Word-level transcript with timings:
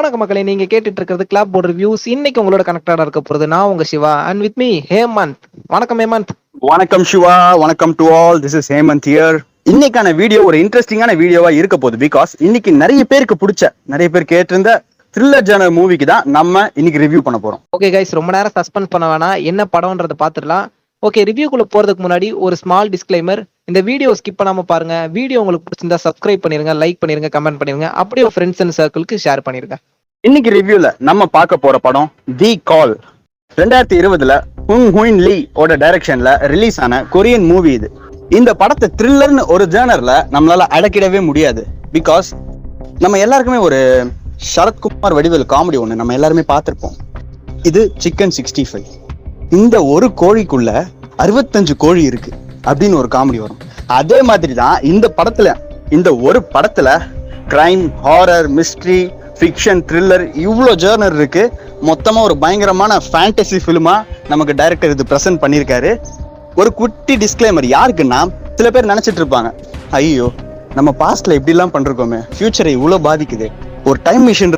வணக்கம் 0.00 0.22
மக்களே 0.22 0.42
நீங்க 0.48 0.64
கேட்டுட்டு 0.64 0.98
இருக்கிறது 0.98 1.24
கிளப் 1.26 1.48
போர்ட் 1.52 1.66
ரிவ்யூஸ் 1.70 2.04
இன்னைக்கு 2.04 2.38
உங்களோட 2.42 2.62
கனெக்டடா 2.68 3.00
இருக்க 3.00 3.20
போறது 3.28 3.46
நான் 3.46 3.66
உங்க 3.72 3.84
Siva. 3.84 4.12
And 4.28 4.40
with 4.40 4.56
me 4.56 4.68
Hemanth. 4.88 5.40
வணக்கம் 5.66 5.98
ஹேமந்த். 5.98 6.30
வணக்கம் 6.60 7.04
சிவா. 7.04 7.54
வணக்கம் 7.54 7.94
to 7.94 8.06
all 8.12 8.38
this 8.40 8.56
is 8.60 8.72
Hemanth 8.72 9.08
here 9.10 9.38
இன்னைக்கான 9.72 10.14
வீடியோ 10.14 10.42
ஒரு 10.42 10.58
இன்ட்ரெஸ்டிங்கான 10.58 11.14
வீடியோவா 11.22 11.50
இருக்க 11.50 11.76
போகுது 11.76 12.00
பிகாஸ் 12.06 12.32
இன்னைக்கு 12.38 12.72
நிறைய 12.72 13.04
பேருக்கு 13.04 13.36
பிடிச்ச 13.42 13.72
நிறைய 13.84 14.08
பேர் 14.14 14.30
கேட்டிருந்த 14.32 14.72
த்ரில்லர் 15.16 15.46
ஜானர் 15.50 15.76
மூவிக்கு 15.78 16.06
தான் 16.12 16.22
நம்ம 16.38 16.70
இன்னைக்கு 16.74 17.02
ரிவ்யூ 17.04 17.22
பண்ண 17.28 17.40
போறோம். 17.44 17.60
ஓகே 17.78 17.90
கைஸ் 17.96 18.18
ரொம்ப 18.20 18.32
நேரம் 18.32 18.56
சஸ்பெண்ட் 18.58 18.92
பண்ண 18.94 19.06
வேணாம். 19.12 19.42
என்ன 19.42 19.66
படம்ன்றத 19.76 20.16
பாத்துடலாம் 20.24 20.66
ஓகே 21.06 21.20
ரிவ்யூக்குள்ள 21.28 21.64
போறதுக்கு 21.74 22.02
முன்னாடி 22.04 22.26
ஒரு 22.46 22.54
ஸ்மால் 22.60 22.88
டிஸ்க்ளைமர் 22.94 23.40
இந்த 23.70 23.80
வீடியோ 23.86 24.10
ஸ்கிப் 24.18 24.36
பண்ணாம 24.40 24.64
பாருங்க. 24.72 24.94
வீடியோ 25.14 25.38
உங்களுக்கு 25.42 25.64
பிடிச்சிருந்தா 25.68 25.98
சப்ஸ்கிரைப் 26.04 26.42
பண்ணிருங்க 26.44 26.72
லைக் 26.82 26.98
பண்ணிருங்க 27.02 27.28
கமெண்ட் 27.36 27.58
பண்ணிருங்க. 27.60 27.88
அப்படியே 28.02 28.26
ஃப்ரெண்ட்ஸ் 28.34 28.60
அண்ட் 28.64 28.74
சர்க்கிளுக்கு 28.78 29.16
ஷேர் 29.24 29.42
பண்ணிருங்க. 29.46 29.76
இன்னைக்கு 30.28 30.50
ரிவ்யூல 30.56 30.90
நம்ம 31.08 31.26
பார்க்க 31.36 31.62
போற 31.64 31.78
படம் 31.86 32.10
தி 32.42 32.50
கால் 32.72 32.92
ரெண்டாயிரத்தி 33.58 33.96
இருபதுல 34.00 34.36
ஹுங் 34.68 34.86
ஹுயின் 34.98 35.22
லீ 35.26 35.36
ஓட 35.62 35.78
டைரக்ஷன்ல 35.84 36.36
ரிலீஸ் 36.54 36.78
ஆன 36.86 37.00
கொரியன் 37.14 37.48
மூவி 37.52 37.72
இது. 37.78 37.90
இந்த 38.38 38.50
படத்தை 38.62 38.88
த்ரில்லர்னு 39.00 39.44
ஒரு 39.56 39.66
ஜேனர்ல 39.76 40.12
நம்மளால 40.36 40.68
அடக்கிடவே 40.78 41.22
முடியாது. 41.30 41.64
பிகாஸ் 41.96 42.30
நம்ம 43.04 43.18
எல்லாருக்குமே 43.26 43.60
ஒரு 43.68 43.80
சரத்குமார் 44.54 45.18
வடிவேல் 45.20 45.50
காமெடி 45.54 45.80
ஒன்று 45.84 46.00
நம்ம 46.02 46.18
எல்லாருமே 46.20 46.44
பார்த்துருப்போம். 46.54 46.96
இது 47.70 47.80
சிக்கன் 48.04 48.36
சிக்ஸ்டி 48.38 48.64
ஃபைவ் 48.70 48.88
இந்த 49.58 49.76
ஒரு 49.92 50.06
கோழிக்குள்ள 50.20 50.70
அறுபத்தஞ்சு 51.22 51.74
கோழி 51.84 52.02
இருக்கு 52.08 52.30
அப்படின்னு 52.70 52.98
ஒரு 53.00 53.08
காமெடி 53.14 53.38
வரும். 53.44 53.62
அதே 53.98 54.18
மாதிரி 54.28 54.52
தான் 54.60 54.76
இந்த 54.90 55.06
படத்துல 55.16 55.48
இந்த 55.96 56.08
ஒரு 56.26 56.40
படத்துல 56.54 56.88
crime 57.52 57.82
horror 58.04 58.48
mystery 58.58 58.98
fiction 59.38 59.80
thriller 59.88 60.24
இவ்வளோ 60.46 60.72
ஜேர்னர் 60.82 61.16
இருக்கு. 61.20 61.44
மொத்தமாக 61.88 62.26
ஒரு 62.28 62.36
பயங்கரமான 62.44 62.98
ஃபேண்டசி 63.08 63.58
ஃபிலிமா 63.64 63.94
நமக்கு 64.32 64.54
டைரக்டர் 64.60 64.94
இது 64.96 65.08
ப்ரெசென்ட் 65.12 65.42
பண்ணியிருக்காரு. 65.44 65.90
ஒரு 66.60 66.72
குட்டி 66.80 67.16
டிஸ்க்ளைமர் 67.24 67.68
யாருக்குன்னா 67.76 68.20
சில 68.60 68.70
பேர் 68.76 68.90
நினச்சிட்டு 68.92 69.22
இருப்பாங்க 69.22 69.50
ஐயோ 70.00 70.28
நம்ம 70.78 70.90
பாஸ்ட்ல 71.02 71.36
இப்படிலாம் 71.40 71.74
பண்ணிருக்கோமே 71.76 72.20
ஃபியூச்சரை 72.36 72.72
இவ்வளோ 72.78 73.00
பாதிக்குது. 73.08 73.48
ஒரு 73.88 73.98
டைம் 74.08 74.24
மிஷின் 74.30 74.56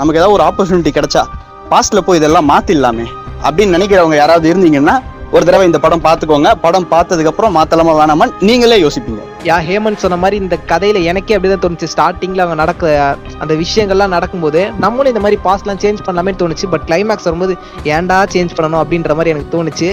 நமக்கு 0.00 0.20
ஏதாவது 0.20 0.36
ஒரு 0.38 0.44
ஆப்பர்ச்சுனிட்டி 0.48 0.92
கிடைச்சா 0.98 1.24
பாஸ்ட்ல 1.72 2.02
போய் 2.06 2.20
இதெல்லாம் 2.20 2.50
மாத்திடலாமே 2.52 3.06
அப்படின்னு 3.46 3.76
நினைக்கிறவங்க 3.78 4.16
யாராவது 4.22 4.46
இருந்தீங்கன்னா 4.52 4.96
ஒரு 5.36 5.46
தடவை 5.48 5.66
இந்த 5.68 5.78
படம் 5.82 6.02
பார்த்துக்கோங்க. 6.06 6.48
படம் 6.64 6.86
பார்த்ததுக்கு 6.94 7.30
அப்புறம் 7.30 7.54
மாத்தலாமா 7.58 7.92
வேணாமா 7.98 8.24
நீங்களே 8.48 8.76
யோசிப்பீங்க. 8.82 9.20
யா 9.48 9.56
ஹேமந்த் 9.68 10.02
சொன்ன 10.02 10.16
மாதிரி 10.22 10.36
இந்த 10.42 10.56
கதையில 10.72 11.00
எனக்கே 11.10 11.36
அப்படிதான் 11.36 11.62
தோணுச்சு. 11.62 11.86
ஸ்டார்டிங்ல 11.92 12.44
அவங்க 12.44 12.56
நடக்க 12.62 12.90
அந்த 13.42 13.54
விஷயங்கள்லாம் 13.62 14.14
நடக்கும்போது 14.16 14.62
நம்மளும் 14.84 15.12
இந்த 15.12 15.22
மாதிரி 15.26 15.38
பாஸ்ட்லாம் 15.46 15.80
சேஞ்ச் 15.84 16.04
பண்ணலாமே 16.08 16.34
தோணுச்சு. 16.42 16.68
பட் 16.74 16.84
கிளைமேக்ஸ் 16.90 17.28
வரும்போது 17.28 17.56
ஏன்டா 17.94 18.18
சேஞ்ச் 18.34 18.54
பண்ணணும் 18.58 18.82
அப்படின்ற 18.82 19.16
மாதிரி 19.20 19.34
எனக்கு 19.34 19.54
தோணுச்சு. 19.56 19.90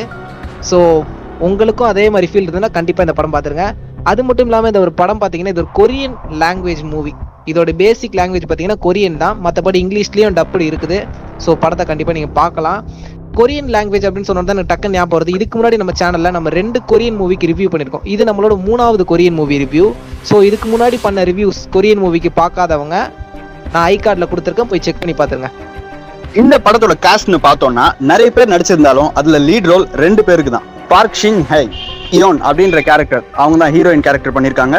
ஸோ 0.71 0.79
உங்களுக்கும் 1.49 1.89
அதே 1.93 2.05
மாதிரி 2.15 2.29
ஃபீல் 2.31 2.47
இருந்ததுன்னா 2.47 2.71
கண்டிப்பா 2.79 3.05
இந்த 3.07 3.15
படம் 3.19 3.35
பார்த்துருங்க. 3.35 3.67
அது 4.11 4.21
மட்டும் 4.27 4.49
இல்லாமல் 4.49 4.71
இந்த 4.73 4.81
ஒரு 4.85 4.93
படம் 5.01 5.21
பார்த்தீங்கன்னா 5.21 5.53
இது 5.55 5.63
ஒரு 5.65 5.73
கொரியன் 5.79 6.17
லாங்குவேஜ் 6.43 6.83
மூவி 6.93 7.13
இதோட 7.51 7.71
பேசிக் 7.83 8.17
லாங்குவேஜ் 8.19 8.45
பார்த்தீங்கன்னா 8.49 8.81
கொரியன் 8.87 9.21
தான். 9.23 9.37
மற்றபடி 9.45 9.77
இங்கிலீஷ்லேயும் 9.85 10.35
டப்புடு 10.39 10.65
இருக்குது. 10.71 10.99
ஸோ 11.45 11.49
படத்தை 11.63 11.85
கண்டிப்பாக 11.91 12.15
நீங்கள் 12.17 12.35
பார்க்கலாம். 12.41 12.81
கொரியன் 13.37 13.69
லாங்குவேஜ் 13.75 14.05
அப்படின்னு 14.07 14.29
சொன்னா 14.29 14.53
எனக்கு 14.55 14.71
டக்குன்னு 14.71 14.97
ஞாபகம் 14.99 15.17
வருது. 15.17 15.33
இதுக்கு 15.37 15.55
முன்னாடி 15.57 15.77
நம்ம 15.81 15.93
சேனலில் 16.01 16.35
நம்ம 16.37 16.51
ரெண்டு 16.59 16.79
கொரியன் 16.91 17.17
மூவிக்கு 17.21 17.49
ரிவ்யூ 17.51 17.67
பண்ணியிருக்கோம். 17.73 18.05
இது 18.13 18.23
நம்மளோட 18.29 18.55
மூணாவது 18.67 19.03
கொரியன் 19.11 19.37
மூவி 19.39 19.57
ரிவ்யூ 19.63 19.85
ஸோ 20.29 20.37
இதுக்கு 20.49 20.67
முன்னாடி 20.73 20.99
பண்ண 21.05 21.23
ரிவ்யூஸ் 21.31 21.59
கொரியன் 21.75 22.01
மூவிக்கு 22.03 22.31
பார்க்காதவங்க 22.41 22.97
நான் 23.73 23.85
ஐ 23.93 23.95
கார்டில் 24.05 24.29
கொடுத்துருக்கேன் 24.31 24.71
போய் 24.71 24.83
செக் 24.87 25.01
பண்ணி 25.01 25.15
பார்த்துருங்க. 25.19 25.51
இந்த 26.41 26.55
படத்தோட 26.65 26.95
காஸ்ட்னு 27.05 27.39
பார்த்தோம்னா 27.47 27.85
நிறைய 28.11 28.29
பேர் 28.37 28.51
நடிச்சிருந்தாலும் 28.53 29.09
அதில் 29.19 29.45
லீட் 29.49 29.69
ரோல் 29.71 29.85
ரெண்டு 30.03 30.21
பேருக்கு 30.27 30.51
தான். 30.55 30.67
பார்க் 30.91 31.17
ஷிங் 31.21 31.41
ஹை 31.51 31.63
இயோன் 32.17 32.39
அப்படின்ற 32.49 32.79
கேரக்டர் 32.89 33.23
அவங்க 33.41 33.57
தான் 33.63 33.73
ஹீரோயின் 33.75 34.05
கேரக்டர் 34.07 34.35
பண்ணியிருக்காங்க. 34.35 34.77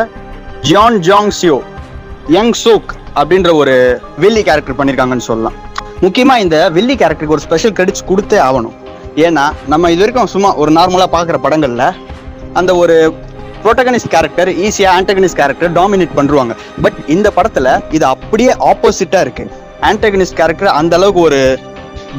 Jian 0.66 0.98
Jang 1.08 1.32
Seo 1.38 1.58
Young 2.34 2.52
Sok 2.62 2.90
அப்படின்ற 3.20 3.50
ஒரு 3.60 3.72
வில்லி 4.22 4.42
கேரக்டர் 4.48 4.76
பண்ணியிருக்காங்கன்னு 4.78 5.26
சொல்லலாம். 5.28 5.56
முக்கியமாக 6.04 6.42
இந்த 6.44 6.56
வில்லி 6.76 6.94
கேரக்டருக்கு 7.00 7.36
ஒரு 7.36 7.44
ஸ்பெஷல் 7.46 7.74
கிரெடிட்ஸ் 7.78 8.04
கொடுத்தே 8.10 8.38
ஆகணும். 8.48 8.76
ஏன்னா 9.26 9.44
நம்ம 9.72 9.90
இது 9.94 10.00
வரைக்கும் 10.02 10.30
சும்மா 10.34 10.50
ஒரு 10.62 10.70
நார்மலாக 10.78 11.10
பார்க்குற 11.16 11.38
படங்களில் 11.44 11.84
அந்த 12.60 12.70
ஒரு 12.82 12.96
புரோட்டகனிஸ்ட் 13.64 14.12
கேரக்டர் 14.14 14.50
ஈஸியாக 14.66 14.96
ஆண்டகனிஸ்ட் 14.98 15.40
கேரக்டர் 15.40 15.72
டாமினேட் 15.78 16.14
பண்ணுவாங்க 16.18 16.54
பட் 16.84 16.98
இந்த 17.14 17.30
படத்தில் 17.38 17.70
இது 17.96 18.06
அப்படியே 18.14 18.52
ஆப்போசிட்டாக 18.70 19.24
இருக்கு. 19.26 19.46
ஆண்டகனிஸ்ட் 19.90 20.38
கேரக்டர் 20.40 20.70
அந்த 20.80 20.94
அளவுக்கு 21.00 21.22
ஒரு 21.28 21.40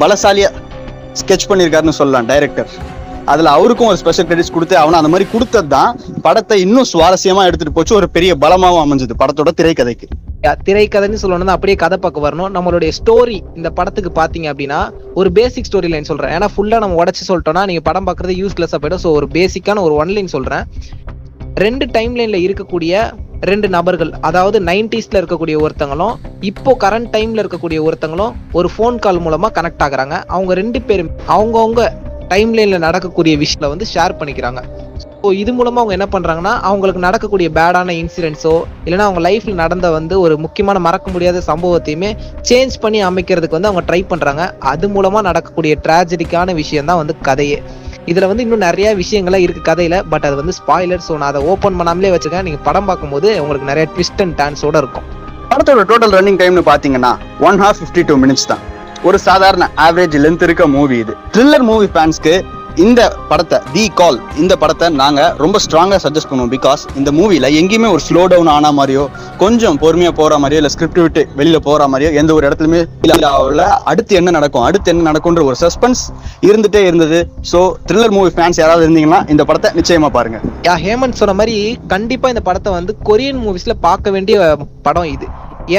பலசாலியாக 0.01 0.51
ஸ்கெட்ச் 1.21 1.49
பண்ணியிருக்காருன்னு 1.51 1.99
சொல்லலாம் 2.01 2.29
டைரக்டர் 2.33 2.69
அதுல 3.31 3.51
அவருக்கும் 3.57 3.89
ஒரு 3.91 3.99
ஸ்பெஷல் 4.01 4.27
கிரெடிட்ஸ் 4.29 4.53
கொடுத்து 4.55 4.75
அவனை 4.81 4.97
அந்த 4.99 5.09
மாதிரி 5.13 5.25
கொடுத்தது 5.33 5.69
தான் 5.75 5.97
படத்தை 6.25 6.57
இன்னும் 6.65 6.89
சுவாரஸ்யமா 6.91 7.43
எடுத்துட்டு 7.49 7.75
போச்சு. 7.77 7.93
ஒரு 7.99 8.07
பெரிய 8.15 8.31
பலமாவும் 8.43 8.83
அமைஞ்சது 8.83 9.17
படத்தோட 9.21 9.51
திரைக்கதைக்கு. 9.59 10.07
யா, 10.45 10.51
திரைக்கதைன்னு 10.67 11.21
சொல்லணும்னா 11.23 11.55
அப்படியே 11.57 11.77
கதை 11.83 11.97
பார்க்க 12.03 12.25
வரணும். 12.27 12.51
நம்மளுடைய 12.57 12.91
ஸ்டோரி 12.99 13.37
இந்த 13.59 13.69
படத்துக்கு 13.79 14.11
பாத்தீங்க 14.19 14.47
அப்படின்னா 14.53 14.79
ஒரு 15.21 15.31
பேசிக் 15.39 15.67
ஸ்டோரி 15.69 15.89
லைன் 15.93 16.09
சொல்றேன். 16.11 16.33
ஏன்னா 16.35 16.49
ஃபுல்லா 16.53 16.79
நம்ம 16.83 16.99
உடச்சு 17.03 17.29
சொல்லிட்டோம்னா 17.29 17.65
நீங்க 17.71 17.83
படம் 17.89 18.07
பார்க்குறது 18.09 18.35
யூஸ்லெஸ்ஸா 18.41 18.79
போயிடும். 18.83 19.03
ஸோ 19.05 19.11
ஒரு 19.19 19.27
பேசிக்கான 19.37 19.81
ஒரு 19.87 19.95
ஒன் 20.03 20.13
லைன் 20.17 20.33
சொல்றேன். 20.35 20.65
ரெண்டு 21.65 21.85
டைம் 21.97 22.15
லைன்ல 22.19 22.39
இருக்கக்கூடிய 22.47 23.09
ரெண்டு 23.49 23.67
நபர்கள் 23.75 24.11
அதாவது 24.27 24.57
நைன்டிஸ்ல 24.67 25.19
இருக்கக்கூடிய 25.19 25.55
ஒருத்தங்களும் 25.65 26.15
இப்போ 26.49 26.71
கரண்ட் 26.83 27.09
டைம்ல 27.15 27.43
இருக்கக்கூடிய 27.43 27.79
ஒருத்தங்களும் 27.87 28.35
ஒரு 28.57 28.69
ஃபோன் 28.73 28.97
கால் 29.05 29.23
மூலமா 29.25 29.47
கனெக்ட் 29.57 29.83
ஆகுறாங்க. 29.85 30.17
அவங்க 30.35 30.53
ரெண்டு 30.61 30.81
பேரும் 30.89 31.11
அவங்கவுங்க 31.35 31.83
டைம் 32.31 32.53
லைன்ல 32.57 32.77
நடக்கக்கூடிய 32.87 33.33
விஷயங்களை 33.43 33.69
வந்து 33.73 33.87
ஷேர் 33.93 34.17
பண்ணிக்கிறாங்க. 34.19 34.61
ஸோ 35.13 35.29
இது 35.41 35.51
மூலமா 35.57 35.79
அவங்க 35.81 35.93
என்ன 35.97 36.07
பண்றாங்கன்னா 36.13 36.53
அவங்களுக்கு 36.69 37.01
நடக்கக்கூடிய 37.05 37.47
பேடான 37.57 37.93
இன்சிடென்ட்ஸோ 38.01 38.53
இல்லைன்னா 38.85 39.05
அவங்க 39.07 39.21
லைஃப்ல 39.27 39.53
நடந்த 39.63 39.87
வந்து 39.97 40.15
ஒரு 40.25 40.35
முக்கியமான 40.45 40.79
மறக்க 40.87 41.11
முடியாத 41.15 41.41
சம்பவத்தையுமே 41.49 42.09
சேஞ்ச் 42.49 42.75
பண்ணி 42.85 43.01
அமைக்கிறதுக்கு 43.09 43.57
வந்து 43.57 43.69
அவங்க 43.71 43.83
ட்ரை 43.89 44.01
பண்றாங்க. 44.13 44.45
அது 44.71 44.87
மூலமா 44.95 45.21
நடக்கக்கூடிய 45.29 45.75
ட்ராஜடிக்கான 45.85 46.55
விஷயம் 46.61 46.89
தான் 46.91 47.01
வந்து 47.01 47.15
கதையே. 47.29 47.59
இதுல 48.11 48.27
வந்து 48.29 48.45
இன்னும் 48.45 48.65
நிறைய 48.67 48.87
விஷயங்கள்லாம் 49.01 49.45
இருக்கு 49.45 49.61
கதையில 49.69 49.95
பட் 50.13 50.25
அது 50.29 50.41
வந்து 50.41 50.55
ஸ்பாய்லர் 50.59 51.05
ஸோ 51.07 51.13
நான் 51.19 51.31
அதை 51.31 51.43
ஓப்பன் 51.53 51.77
பண்ணாமலே 51.81 52.13
வச்சுக்கேன் 52.15 52.45
நீங்க 52.49 52.61
படம் 52.69 52.89
பார்க்கும்போது 52.89 53.29
உங்களுக்கு 53.43 53.71
நிறைய 53.71 53.87
ட்விஸ்ட் 53.93 54.23
அண்ட் 54.25 54.37
டான்ஸோட 54.41 54.77
இருக்கும். 54.83 55.07
படத்தோட 55.51 55.83
டோட்டல் 55.91 56.15
ரன்னிங் 56.17 56.41
டைம்னு 56.41 56.65
பாத்தீங்கன்னா 56.71 57.13
one 57.49 57.61
hour 57.63 57.79
fifty 57.79 58.03
two 58.11 58.17
minutes 58.23 58.49
தான். 58.53 58.63
ஒரு 59.09 59.17
சாதாரண 59.27 59.63
ஆவரேஜ் 59.85 60.15
லென்த் 60.23 60.43
இருக்க 60.45 60.63
மூவி 60.77 60.95
இது. 61.03 61.13
த்ரில்லர் 61.35 61.63
மூவி 61.69 61.87
ஃபேன்ஸ்க்கு 61.93 62.33
இந்த 62.83 63.01
படத்தை 63.29 63.57
தி 63.73 63.83
கால் 63.99 64.17
இந்த 64.41 64.53
படத்தை 64.61 64.87
நாங்கள் 64.99 65.31
ரொம்ப 65.43 65.57
ஸ்ட்ராங்காக 65.63 65.97
சஜஸ்ட் 66.03 66.29
பண்ணுவோம் 66.29 66.51
பிகாஸ் 66.53 66.81
இந்த 66.99 67.09
மூவியில் 67.17 67.47
எங்கேயுமே 67.61 67.89
ஒரு 67.95 68.01
ஸ்லோ 68.07 68.21
டவுன் 68.33 68.51
ஆன 68.53 68.71
மாதிரியோ 68.77 69.03
கொஞ்சம் 69.41 69.79
பொறுமையாக 69.83 70.15
போகிற 70.19 70.37
மாதிரியோ 70.43 70.59
இல்லை 70.61 70.71
ஸ்கிரிப்ட் 70.75 71.01
விட்டு 71.05 71.23
வெளியில் 71.39 71.65
போகிற 71.67 71.87
மாதிரியோ 71.93 72.11
எந்த 72.21 72.31
ஒரு 72.37 72.47
இடத்துலையுமே 72.49 72.81
இல்லை 73.03 73.67
அடுத்து 73.91 74.19
என்ன 74.21 74.35
நடக்கும்? 74.37 74.65
அடுத்து 74.69 74.91
என்ன 74.93 75.05
நடக்கும்ன்ற 75.09 75.43
ஒரு 75.49 75.59
சஸ்பென்ஸ் 75.63 76.03
இருந்துகிட்டே 76.47 76.83
இருந்தது. 76.89 77.19
ஸோ 77.51 77.61
த்ரில்லர் 77.89 78.15
மூவி 78.19 78.31
ஃபேன்ஸ் 78.37 78.61
யாராவது 78.63 78.87
இருந்தீங்கன்னா 78.87 79.21
இந்த 79.35 79.45
படத்தை 79.51 79.71
நிச்சயமாக 79.81 80.13
பாருங்கள் 80.17 80.45
யா 80.69 80.75
ஹேமந்த் 80.87 81.21
சொன்ன 81.21 81.37
மாதிரி 81.41 81.57
கண்டிப்பாக 81.95 82.35
இந்த 82.35 82.43
படத்தை 82.49 82.73
வந்து 82.79 82.95
கொரியன் 83.09 83.43
மூவிஸில் 83.45 83.81
பார்க்க 83.87 84.17
வேண்டிய 84.17 84.37
படம் 84.87 85.11
இது. 85.15 85.27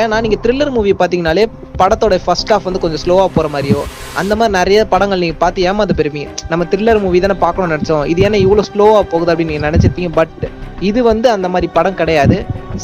ஏன்னா 0.01 0.17
நீங்கள் 0.25 0.41
த்ரில்லர் 0.45 0.73
மூவி 0.75 0.91
பார்த்தீங்கனாலே 1.01 1.45
படத்தோட 1.81 2.15
ஃபர்ஸ்ட் 2.25 2.53
ஆஃப் 2.55 2.67
வந்து 2.69 2.81
கொஞ்சம் 2.83 3.03
ஸ்லோவாக 3.03 3.29
போகிற 3.37 3.47
மாதிரியோ 3.55 3.81
அந்த 4.21 4.33
மாதிரி 4.39 4.55
நிறைய 4.59 4.81
படங்கள் 4.93 5.23
நீங்கள் 5.25 5.41
பார்த்து 5.43 5.65
ஏமாந்து 5.71 5.97
பெறுவீங்க 6.01 6.31
நம்ம 6.51 6.67
த்ரில்லர் 6.73 7.01
மூவி 7.05 7.21
தானே 7.25 7.37
பார்க்கணும்னு 7.45 7.75
நினச்சோம். 7.77 8.05
இது 8.13 8.23
ஏன்னா 8.27 8.39
இவ்வளோ 8.45 8.65
ஸ்லோவாக 8.71 9.05
போகுது 9.13 9.33
அப்படின்னு 9.33 9.53
நீங்கள் 9.55 9.69
நினச்சிருப்பீங்க. 9.69 10.11
பட் 10.19 10.45
இது 10.89 11.01
வந்து 11.11 11.27
அந்த 11.37 11.47
மாதிரி 11.55 11.69
படம் 11.79 11.99
கிடையாது. 12.01 12.37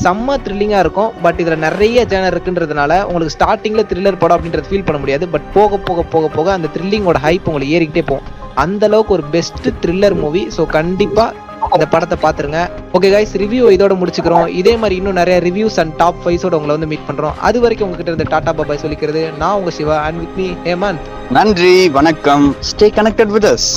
செம்ம 0.04 0.36
த்ரில்லிங்காக 0.46 0.82
இருக்கும். 0.84 1.12
பட் 1.24 1.38
இதில் 1.42 1.62
நிறைய 1.66 2.04
ஜேனர் 2.12 2.34
இருக்குன்றதுனால 2.34 2.92
உங்களுக்கு 3.10 3.36
ஸ்டார்டிங்கில் 3.36 3.88
த்ரில்லர் 3.92 4.20
படம் 4.22 4.36
அப்படின்றது 4.38 4.68
ஃபீல் 4.70 4.86
பண்ண 4.88 5.00
முடியாது. 5.02 5.26
பட் 5.34 5.46
போக 5.56 5.78
போக 5.88 6.02
போக 6.14 6.28
போக 6.36 6.48
அந்த 6.58 6.70
த்ரில்லிங்கோட 6.76 7.20
ஹைப் 7.26 7.48
உங்களுக்கு 7.50 7.76
ஏறிக்கிட்டே 7.78 8.04
போகும். 8.10 8.26
அந்த 8.64 8.84
அளவுக்கு 8.90 9.14
ஒரு 9.18 9.24
பெஸ்ட் 9.34 9.68
த்ரில்லர் 9.82 10.16
மூவி 10.22 10.42
ஸோ 10.56 10.62
கண்டிப்பாக 10.78 11.46
அந்த 11.70 11.86
படத்தை 11.86 12.16
பாத்துருங்க 12.22 12.60
ஓகே 12.92 13.08
கைஸ் 13.14 13.34
ரிவ்யூ 13.42 13.64
இதோட 13.76 13.94
முடிச்சுக்கிறோம். 14.00 14.46
இதே 14.60 14.76
மாதிரி 14.76 14.96
இன்னும் 14.96 15.18
நிறைய 15.20 15.40
ரிவ்யூஸ் 15.40 15.78
அண்ட் 15.80 15.94
டாப் 16.02 16.20
ஃபைவ்ஸோட 16.24 16.56
உங்களை 16.58 16.74
வந்து 16.76 16.86
மீட் 16.86 17.06
பண்றோம். 17.08 17.36
அது 17.48 17.60
வரைக்கும் 17.60 17.88
உங்ககிட்ட 17.88 18.12
இருந்து 18.12 18.30
டாடா 18.34 18.52
பாபாய் 18.52 18.82
சொல்லிக்கிறது 18.84 19.36
நான் 19.36 19.58
உங்க 19.58 19.70
Siva 19.70 19.98
and 20.06 20.18
with 20.18 20.36
me 20.36 20.48
Hemanth. 20.70 21.06
நன்றி 21.30 21.88
வணக்கம். 21.88 22.54
Stay 22.70 22.88
connected 22.98 23.32
with 23.36 23.44
us 23.44 23.68